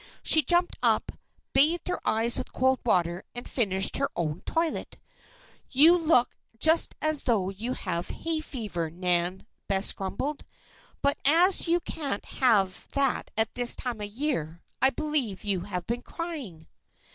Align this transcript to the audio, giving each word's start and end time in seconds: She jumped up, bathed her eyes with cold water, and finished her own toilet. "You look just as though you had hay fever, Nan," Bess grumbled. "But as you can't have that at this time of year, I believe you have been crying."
She 0.23 0.41
jumped 0.41 0.77
up, 0.81 1.11
bathed 1.53 1.87
her 1.87 1.99
eyes 2.09 2.39
with 2.39 2.51
cold 2.51 2.79
water, 2.83 3.23
and 3.35 3.47
finished 3.47 3.97
her 3.97 4.09
own 4.15 4.41
toilet. 4.47 4.97
"You 5.69 5.95
look 5.95 6.39
just 6.57 6.95
as 7.03 7.25
though 7.25 7.49
you 7.51 7.73
had 7.73 8.07
hay 8.07 8.39
fever, 8.39 8.89
Nan," 8.89 9.45
Bess 9.67 9.91
grumbled. 9.93 10.43
"But 11.03 11.19
as 11.23 11.67
you 11.67 11.79
can't 11.81 12.25
have 12.25 12.87
that 12.93 13.29
at 13.37 13.53
this 13.53 13.75
time 13.75 14.01
of 14.01 14.07
year, 14.07 14.63
I 14.81 14.89
believe 14.89 15.43
you 15.43 15.59
have 15.59 15.85
been 15.85 16.01
crying." 16.01 16.65